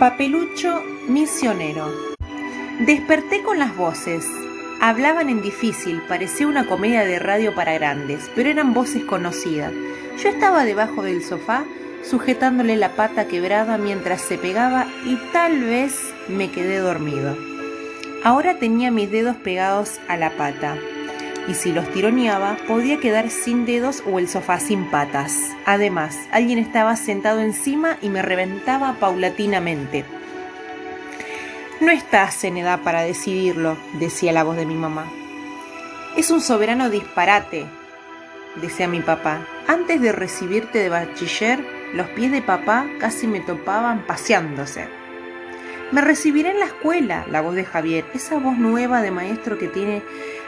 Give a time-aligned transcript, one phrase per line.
[0.00, 1.92] Papelucho misionero.
[2.86, 4.26] Desperté con las voces.
[4.80, 9.74] Hablaban en difícil, parecía una comedia de radio para grandes, pero eran voces conocidas.
[10.16, 11.66] Yo estaba debajo del sofá,
[12.02, 17.36] sujetándole la pata quebrada mientras se pegaba y tal vez me quedé dormido.
[18.24, 20.78] Ahora tenía mis dedos pegados a la pata
[21.48, 25.36] y si los tironeaba podía quedar sin dedos o el sofá sin patas.
[25.64, 30.04] Además, alguien estaba sentado encima y me reventaba paulatinamente.
[31.80, 35.06] No estás en edad para decidirlo, decía la voz de mi mamá.
[36.16, 37.66] Es un soberano disparate,
[38.60, 39.40] decía mi papá.
[39.66, 41.64] Antes de recibirte de bachiller,
[41.94, 44.88] los pies de papá casi me topaban paseándose.
[45.92, 49.66] Me recibiré en la escuela, la voz de Javier, esa voz nueva de maestro que
[49.66, 50.02] tiene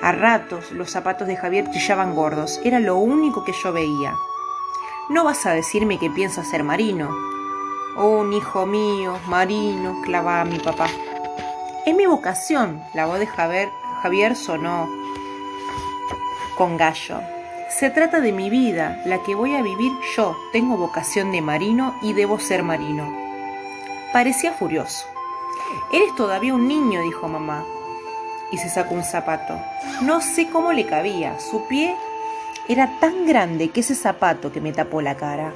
[0.00, 4.14] a ratos los zapatos de Javier chillaban gordos, era lo único que yo veía.
[5.08, 7.08] No vas a decirme que pienso ser marino.
[7.96, 10.88] Oh, un hijo mío, marino, clavaba mi papá.
[11.86, 13.70] Es mi vocación, la voz de Javier,
[14.02, 14.88] Javier sonó
[16.56, 17.20] con gallo.
[17.70, 20.36] Se trata de mi vida, la que voy a vivir yo.
[20.52, 23.12] Tengo vocación de marino y debo ser marino.
[24.12, 25.06] Parecía furioso.
[25.92, 27.64] Eres todavía un niño, dijo mamá
[28.52, 29.60] y se sacó un zapato.
[30.02, 31.38] No sé cómo le cabía.
[31.38, 31.94] Su pie
[32.68, 35.52] era tan grande que ese zapato que me tapó la cara.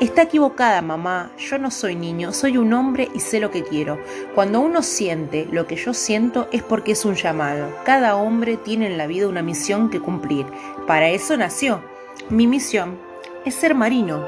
[0.00, 1.30] Está equivocada, mamá.
[1.38, 4.00] Yo no soy niño, soy un hombre y sé lo que quiero.
[4.34, 7.68] Cuando uno siente lo que yo siento es porque es un llamado.
[7.84, 10.44] Cada hombre tiene en la vida una misión que cumplir.
[10.88, 11.84] Para eso nació.
[12.30, 12.98] Mi misión
[13.44, 14.26] es ser marino.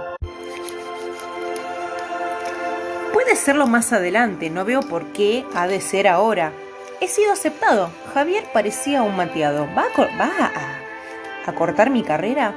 [3.13, 6.53] Puede serlo más adelante, no veo por qué ha de ser ahora.
[7.05, 7.91] He sido aceptado.
[8.15, 9.69] Javier parecía un mateado.
[9.77, 9.85] ¿Va
[11.47, 12.55] a, cortar mi carrera?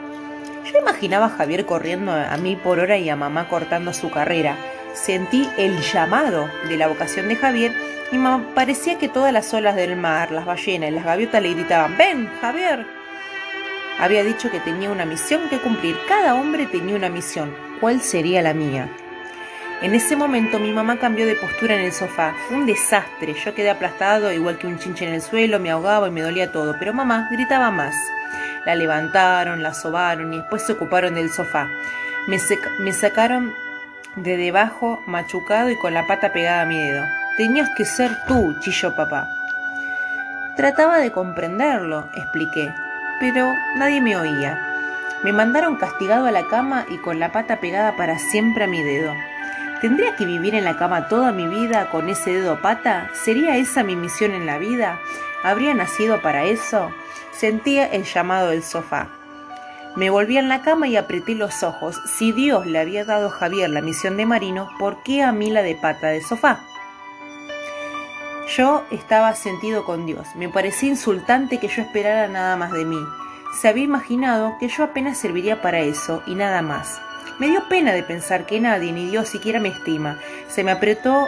[0.63, 4.55] Yo imaginaba a Javier corriendo a mil por hora y a mamá cortando su carrera.
[4.93, 7.73] Sentí el llamado de la vocación de Javier
[8.09, 11.53] y me parecía que todas las olas del mar, las ballenas y las gaviotas le
[11.53, 12.85] gritaban, ven, Javier.
[13.99, 15.97] Había dicho que tenía una misión que cumplir.
[16.07, 17.53] Cada hombre tenía una misión.
[17.81, 18.89] ¿Cuál sería la mía?
[19.79, 22.33] En ese momento mi mamá cambió de postura en el sofá.
[22.47, 23.35] Fue un desastre.
[23.35, 26.51] Yo quedé aplastado igual que un chinche en el suelo, me ahogaba y me dolía
[26.51, 26.75] todo.
[26.79, 27.95] Pero mamá gritaba más.
[28.65, 31.67] La levantaron, la sobaron y después se ocuparon del sofá.
[32.27, 33.53] Me, sacaron
[34.15, 37.05] de debajo, machucado y con la pata pegada a mi dedo.
[37.37, 39.29] Tenías que ser tú, chilló papá.
[40.55, 42.73] Trataba de comprenderlo, expliqué,
[43.19, 44.59] pero nadie me oía.
[45.23, 48.81] Me mandaron castigado a la cama y con la pata pegada para siempre a mi
[48.83, 49.13] dedo.
[49.81, 53.11] ¿Tendría que vivir en la cama toda mi vida con ese dedo pata?
[53.13, 54.99] ¿Sería esa mi misión en la vida?
[55.43, 56.91] ¿Habría nacido para eso?
[57.31, 59.09] Sentía el llamado del sofá.
[59.95, 62.01] Me volví en la cama y apreté los ojos.
[62.05, 65.51] Si Dios le había dado a Javier la misión de marino, ¿por qué a mí
[65.51, 66.59] la de pata de sofá?
[68.55, 70.27] Yo estaba sentido con Dios.
[70.35, 72.99] Me parecía insultante que yo esperara nada más de mí.
[73.59, 77.01] Se había imaginado que yo apenas serviría para eso y nada más.
[77.39, 80.19] Me dio pena de pensar que nadie, ni Dios siquiera me estima.
[80.47, 81.27] Se me apretó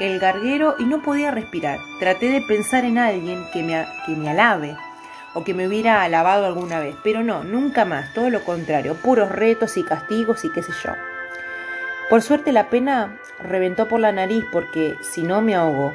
[0.00, 1.78] el garguero y no podía respirar.
[2.00, 4.76] Traté de pensar en alguien que me, que me alabe
[5.34, 9.30] o que me hubiera alabado alguna vez, pero no, nunca más, todo lo contrario, puros
[9.30, 10.92] retos y castigos y qué sé yo.
[12.08, 15.92] Por suerte la pena reventó por la nariz porque si no me ahogó.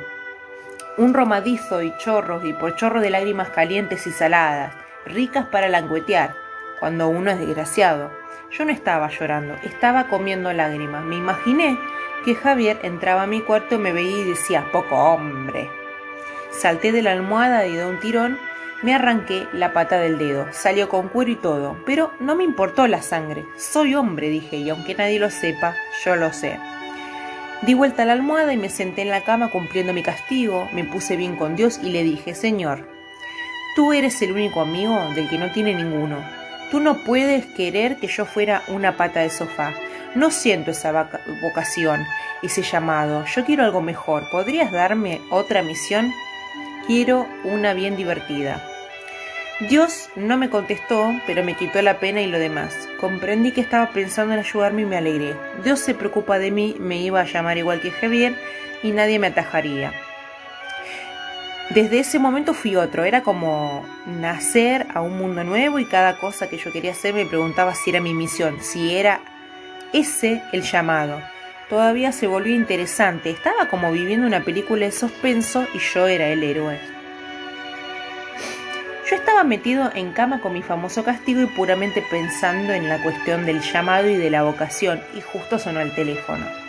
[0.97, 4.73] Un romadizo y chorros y por chorro de lágrimas calientes y saladas,
[5.05, 6.35] ricas para languetear,
[6.79, 8.18] cuando uno es desgraciado.
[8.51, 11.03] Yo no estaba llorando, estaba comiendo lágrimas.
[11.03, 11.77] Me imaginé
[12.25, 15.69] que Javier entraba a mi cuarto me veía y decía, poco hombre.
[16.51, 18.39] Salté de la almohada y de un tirón
[18.81, 20.47] me arranqué la pata del dedo.
[20.51, 23.45] Salió con cuero y todo, pero no me importó la sangre.
[23.57, 26.59] Soy hombre, dije, y aunque nadie lo sepa, yo lo sé.
[27.61, 30.85] Di vuelta a la almohada y me senté en la cama cumpliendo mi castigo, me
[30.85, 32.87] puse bien con Dios y le dije, Señor,
[33.75, 36.38] tú eres el único amigo del que no tiene ninguno.
[36.71, 39.73] Tú no puedes querer que yo fuera una pata de sofá.
[40.15, 41.09] No siento esa
[41.41, 42.05] vocación,
[42.43, 43.25] ese llamado.
[43.25, 44.29] Yo quiero algo mejor.
[44.31, 46.11] ¿Podrías darme otra misión?
[46.87, 48.63] Quiero una bien divertida.
[49.67, 52.73] Dios no me contestó, pero me quitó la pena y lo demás.
[52.99, 55.35] Comprendí que estaba pensando en ayudarme y me alegré.
[55.63, 58.35] Dios se preocupa de mí, me iba a llamar igual que Javier
[58.83, 59.91] y nadie me atajaría.
[61.69, 66.49] Desde ese momento fui otro, era como nacer a un mundo nuevo y cada cosa
[66.49, 69.21] que yo quería hacer me preguntaba si era mi misión, si era
[69.93, 71.21] ese el llamado.
[71.69, 76.43] Todavía se volvió interesante, estaba como viviendo una película de suspenso y yo era el
[76.43, 76.79] héroe.
[79.07, 83.45] Yo estaba metido en cama con mi famoso castigo y puramente pensando en la cuestión
[83.45, 86.68] del llamado y de la vocación, y justo sonó el teléfono.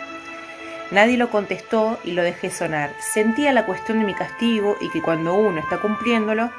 [0.91, 2.93] Nadie lo contestó y lo dejé sonar.
[2.99, 6.51] Sentía la cuestión de mi castigo y que cuando uno está cumpliéndolo,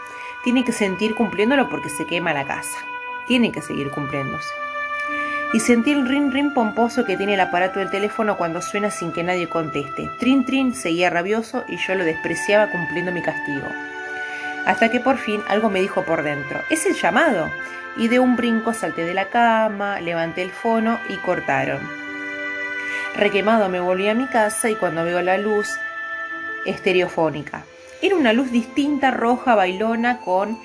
[0.42, 2.78] tiene que sentir cumpliéndolo porque se quema la casa.
[3.26, 4.48] Tiene que seguir cumpliéndose.
[5.52, 9.12] Y sentí el rin rin pomposo que tiene el aparato del teléfono cuando suena sin
[9.12, 10.10] que nadie conteste.
[10.18, 13.66] Trin trin seguía rabioso y yo lo despreciaba cumpliendo mi castigo.
[14.64, 16.60] Hasta que por fin algo me dijo por dentro.
[16.70, 17.50] Es el llamado
[17.98, 22.01] y de un brinco salté de la cama, levanté el fono y cortaron.
[23.16, 25.68] Requemado me volví a mi casa y cuando veo la luz
[26.64, 27.64] estereofónica.
[28.00, 30.58] Era una luz distinta, roja, bailona, con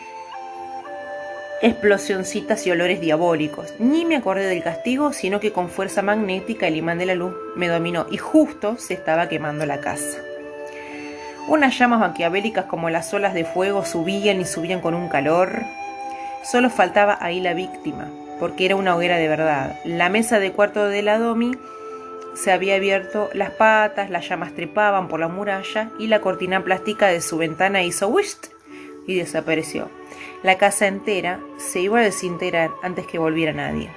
[1.61, 3.73] explosioncitas y olores diabólicos.
[3.79, 7.33] Ni me acordé del castigo, sino que con fuerza magnética el imán de la luz
[7.55, 10.19] me dominó y justo se estaba quemando la casa.
[11.47, 15.63] Unas llamas maquiavélicas como las olas de fuego subían y subían con un calor.
[16.43, 18.09] Solo faltaba ahí la víctima,
[18.39, 19.79] porque era una hoguera de verdad.
[19.83, 21.57] La mesa de cuarto de la Domi
[22.37, 27.07] se había abierto las patas, las llamas trepaban por la muralla y la cortina plástica
[27.07, 28.47] de su ventana hizo wisht
[29.07, 29.89] y desapareció.
[30.43, 33.89] La casa entera se iba a desintegrar antes que volviera nadie.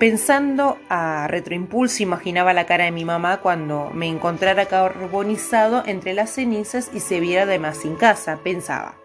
[0.00, 6.30] Pensando a retroimpulso, imaginaba la cara de mi mamá cuando me encontrara carbonizado entre las
[6.30, 8.40] cenizas y se viera además sin casa.
[8.42, 8.96] Pensaba.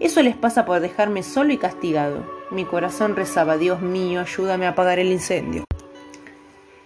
[0.00, 2.26] Eso les pasa por dejarme solo y castigado.
[2.50, 5.64] Mi corazón rezaba, Dios mío, ayúdame a apagar el incendio.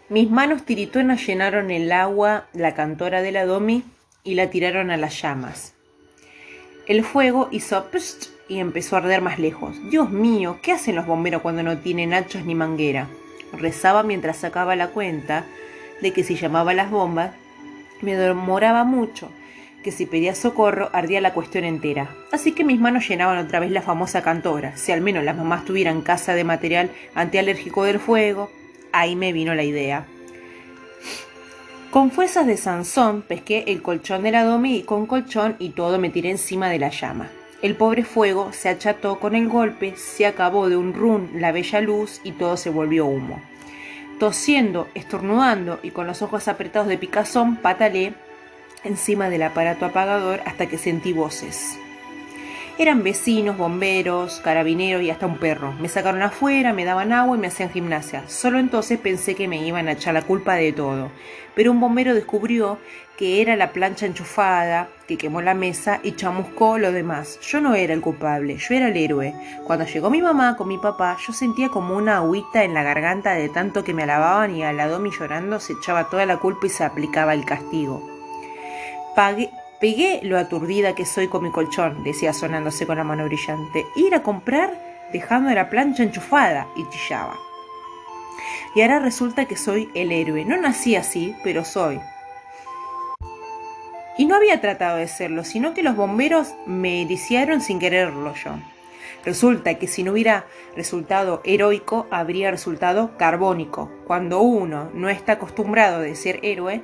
[0.08, 3.82] Mis manos tiritonas llenaron el agua, la cantora de la domi,
[4.22, 5.74] y la tiraron a las llamas.
[6.86, 9.76] El fuego hizo pst y empezó a arder más lejos.
[9.90, 13.08] Dios mío, ¿qué hacen los bomberos cuando no tienen hachas ni manguera?
[13.52, 15.44] Rezaba mientras sacaba la cuenta
[16.00, 17.32] de que si llamaba a las bombas
[18.00, 19.30] me demoraba mucho
[19.82, 22.10] que si pedía socorro ardía la cuestión entera.
[22.32, 24.76] Así que mis manos llenaban otra vez la famosa cantora.
[24.76, 28.50] Si al menos las mamás tuvieran casa de material antialérgico del fuego,
[28.96, 30.06] ahí me vino la idea.
[31.90, 36.10] Con fuerzas de Sansón pesqué el colchón de la y con colchón y todo me
[36.10, 37.28] tiré encima de la llama.
[37.62, 41.81] El pobre fuego se acható con el golpe, se acabó de un run la bella
[41.81, 43.40] luz y todo se volvió humo.
[44.19, 48.14] Tosiendo, estornudando y con los ojos apretados de picazón, patalé
[48.84, 51.78] encima del aparato apagador hasta que sentí voces.
[52.78, 55.73] Eran vecinos, bomberos, carabineros y hasta un perro.
[55.81, 58.28] Me sacaron afuera, me daban agua y me hacían gimnasia.
[58.28, 61.11] Solo entonces pensé que me iban a echar la culpa de todo.
[61.55, 62.78] Pero un bombero descubrió
[63.17, 67.40] que era la plancha enchufada, que quemó la mesa y chamuscó lo demás.
[67.40, 69.32] Yo no era el culpable, yo era el héroe.
[69.64, 73.32] Cuando llegó mi mamá con mi papá, yo sentía como una agüita en la garganta
[73.32, 76.69] de tanto que me alababan y al lado llorando se echaba toda la culpa y
[76.69, 78.06] se aplicaba el castigo.
[79.81, 83.87] Pegué lo aturdida que soy con mi colchón, decía sonándose con la mano brillante.
[83.96, 84.73] Ir a comprar
[85.12, 87.37] dejando la plancha enchufada y chillaba.
[88.75, 90.44] Y ahora resulta que soy el héroe.
[90.44, 92.00] No nací así, pero soy.
[94.19, 98.52] Y no había tratado de serlo, sino que los bomberos me ericiaron sin quererlo yo.
[99.25, 100.46] Resulta que si no hubiera
[100.76, 103.90] resultado heroico, habría resultado carbónico.
[104.06, 106.82] Cuando uno no está acostumbrado de ser héroe,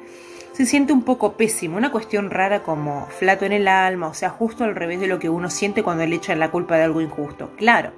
[0.52, 4.28] se siente un poco pésimo, una cuestión rara como flato en el alma, o sea,
[4.28, 7.00] justo al revés de lo que uno siente cuando le echan la culpa de algo
[7.00, 7.50] injusto.
[7.56, 7.92] Claro,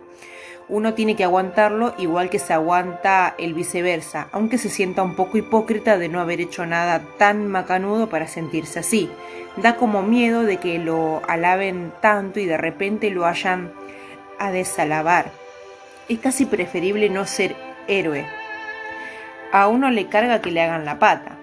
[0.69, 5.37] uno tiene que aguantarlo igual que se aguanta el viceversa, aunque se sienta un poco
[5.37, 9.11] hipócrita de no haber hecho nada tan macanudo para sentirse así.
[9.57, 13.73] Da como miedo de que lo alaben tanto y de repente lo hayan
[14.39, 15.33] a desalabar.
[16.09, 18.27] Es casi preferible no ser héroe.
[19.53, 21.34] A uno le carga que le hagan la pata.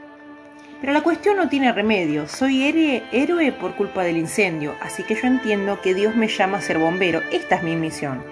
[0.81, 2.27] Pero la cuestión no tiene remedio.
[2.27, 2.63] Soy
[3.11, 6.79] héroe por culpa del incendio, así que yo entiendo que Dios me llama a ser
[6.79, 7.21] bombero.
[7.31, 8.23] Esta es mi misión.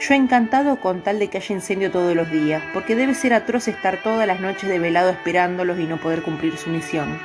[0.00, 3.34] Yo he encantado con tal de que haya incendio todos los días, porque debe ser
[3.34, 7.20] atroz estar todas las noches de velado esperándolos y no poder cumplir su misión.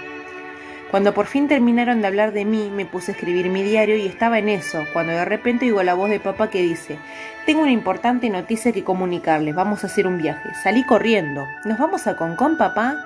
[0.92, 4.06] Cuando por fin terminaron de hablar de mí, me puse a escribir mi diario y
[4.06, 7.00] estaba en eso, cuando de repente oigo la voz de papá que dice,
[7.46, 10.50] tengo una importante noticia que comunicarles, vamos a hacer un viaje.
[10.62, 11.46] Salí corriendo.
[11.64, 12.98] ¿Nos vamos a Concón, papá?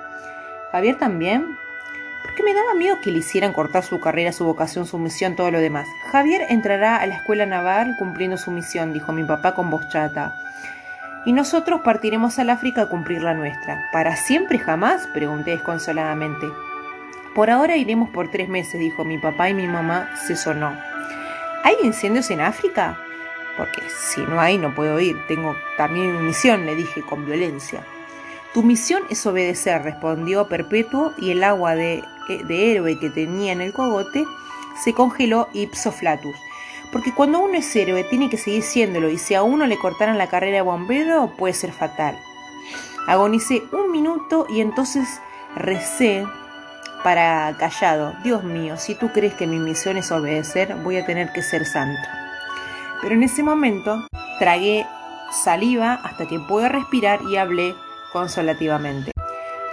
[0.72, 1.58] Javier también.
[2.22, 5.50] Porque me daba miedo que le hicieran cortar su carrera, su vocación, su misión, todo
[5.50, 5.86] lo demás.
[6.10, 10.34] Javier entrará a la escuela naval cumpliendo su misión, dijo mi papá con voz chata.
[11.26, 13.88] Y nosotros partiremos al África a cumplir la nuestra.
[13.92, 15.06] ¿Para siempre jamás?
[15.08, 16.46] pregunté desconsoladamente.
[17.34, 20.76] Por ahora iremos por tres meses, dijo mi papá y mi mamá se sonó.
[21.64, 22.98] ¿Hay incendios en África?
[23.56, 25.16] Porque si no hay, no puedo ir.
[25.28, 27.82] Tengo también mi misión, le dije con violencia.
[28.54, 33.52] Tu misión es obedecer, respondió Perpetuo, y el agua de, eh, de héroe que tenía
[33.52, 34.24] en el cogote
[34.82, 36.36] se congeló ipso flatus.
[36.92, 40.18] Porque cuando uno es héroe tiene que seguir siéndolo, y si a uno le cortaran
[40.18, 42.18] la carrera de bombero puede ser fatal.
[43.06, 45.08] Agonicé un minuto y entonces
[45.54, 46.26] Recé
[47.04, 51.32] para callado, Dios mío, si tú crees que mi misión es obedecer, voy a tener
[51.32, 52.00] que ser santo.
[53.02, 54.06] Pero en ese momento
[54.38, 54.86] tragué
[55.44, 57.74] saliva hasta que pude respirar y hablé
[58.12, 59.12] consolativamente.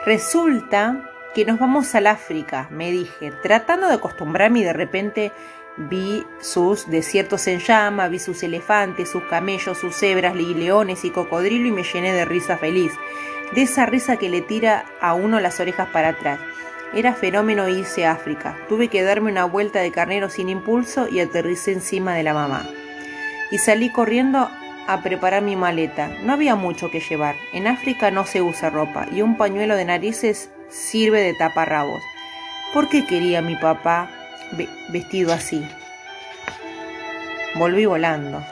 [0.05, 5.31] Resulta que nos vamos al África, me dije, tratando de acostumbrarme y de repente
[5.77, 11.67] vi sus desiertos en llama, vi sus elefantes, sus camellos, sus cebras, leones y cocodrilo
[11.67, 12.91] y me llené de risa feliz,
[13.53, 16.39] de esa risa que le tira a uno las orejas para atrás.
[16.93, 18.57] Era fenómeno irse a África.
[18.67, 22.67] Tuve que darme una vuelta de carnero sin impulso y aterricé encima de la mamá.
[23.51, 24.49] Y salí corriendo
[24.93, 26.09] a preparar mi maleta.
[26.23, 27.35] No había mucho que llevar.
[27.53, 32.01] En África no se usa ropa y un pañuelo de narices sirve de taparrabos.
[32.73, 34.09] ¿Por qué quería mi papá
[34.89, 35.65] vestido así?
[37.55, 38.43] Volví volando.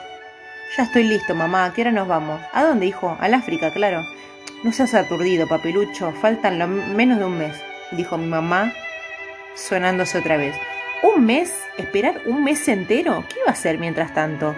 [0.76, 1.66] Ya estoy listo, mamá.
[1.66, 2.40] ¿A qué hora nos vamos?
[2.52, 3.16] ¿A dónde, hijo?
[3.20, 4.04] Al África, claro.
[4.64, 6.12] No seas aturdido, papelucho.
[6.20, 8.72] Faltan menos de un mes dijo mi mamá,
[9.54, 10.54] sonándose otra vez.
[11.02, 11.54] ¿Un mes?
[11.76, 13.24] ¿Esperar un mes entero?
[13.28, 14.54] ¿Qué iba a hacer mientras tanto?